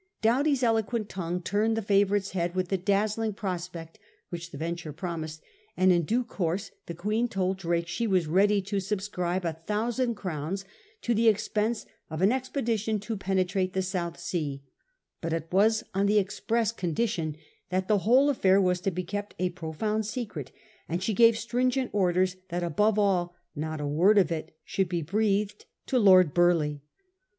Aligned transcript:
Doughty's 0.23 0.63
eloquent 0.63 1.09
tongue 1.09 1.43
turned 1.43 1.77
the 1.77 1.81
favourite's 1.83 2.31
head 2.31 2.55
with 2.55 2.69
the 2.69 2.77
dazzling 2.79 3.33
prospect 3.33 3.99
which 4.29 4.49
the 4.49 4.57
venture 4.57 4.91
promised, 4.91 5.43
and 5.77 5.91
in 5.91 6.05
due 6.05 6.23
course 6.23 6.71
the 6.87 6.95
Queen 6.95 7.27
told 7.27 7.57
Drake 7.57 7.87
she 7.87 8.07
was 8.07 8.25
ready 8.25 8.63
to 8.63 8.79
subscribe 8.79 9.45
a 9.45 9.53
thousand 9.53 10.15
crowns 10.15 10.65
to 11.03 11.13
the 11.13 11.27
expense 11.27 11.85
of 12.09 12.23
an 12.23 12.31
expedition 12.31 12.99
to 13.01 13.15
penetrate 13.15 13.73
the 13.73 13.83
South 13.83 14.19
Sea; 14.19 14.63
but 15.21 15.33
it 15.33 15.47
was 15.51 15.83
on 15.93 16.07
the 16.07 16.17
express 16.17 16.71
condition 16.71 17.37
that 17.69 17.87
the 17.87 17.99
whole 17.99 18.31
affair 18.31 18.59
was 18.59 18.81
to 18.81 18.89
be 18.89 19.03
kept 19.03 19.35
a 19.37 19.51
profound 19.51 20.07
secret, 20.07 20.51
and 20.89 21.03
she 21.03 21.13
gave 21.13 21.37
stringent 21.37 21.91
orders 21.93 22.37
that 22.49 22.63
above 22.63 22.97
all 22.97 23.35
not 23.55 23.79
a 23.79 23.85
word 23.85 24.17
of 24.17 24.31
it 24.31 24.57
should 24.65 24.89
be 24.89 25.03
breathed 25.03 25.65
to 25.85 25.99
Lord 25.99 26.33
Burleigh. 26.33 26.81